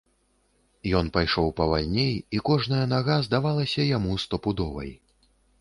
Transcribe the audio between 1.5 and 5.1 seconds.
павальней, і кожная нага здалася яму стопудовай.